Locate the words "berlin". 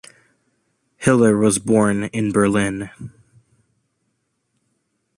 2.31-2.89